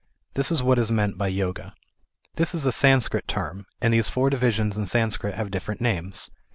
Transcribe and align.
This 0.33 0.51
is 0.51 0.63
what 0.63 0.79
is 0.79 0.91
meant 0.91 1.15
by 1.19 1.27
Yoga. 1.27 1.75
This 2.33 2.55
is 2.55 2.65
a 2.65 2.71
Sanskrit 2.71 3.27
term, 3.27 3.67
and 3.83 3.93
these 3.93 4.09
four 4.09 4.31
divisions 4.31 4.75
in 4.75 4.87
Sanskrit 4.87 5.35
have 5.35 5.51
different 5.51 5.79
names. 5.79 6.31